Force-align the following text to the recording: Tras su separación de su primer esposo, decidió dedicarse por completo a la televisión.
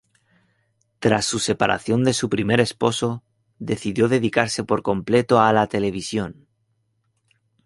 Tras 0.97 1.25
su 1.25 1.37
separación 1.37 2.03
de 2.03 2.13
su 2.13 2.27
primer 2.27 2.59
esposo, 2.59 3.23
decidió 3.59 4.07
dedicarse 4.07 4.63
por 4.63 4.81
completo 4.81 5.39
a 5.39 5.53
la 5.53 5.67
televisión. 5.67 6.47